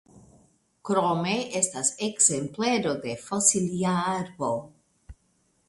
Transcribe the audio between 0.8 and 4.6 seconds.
Krome estas ekzemplero de fosilia arbo.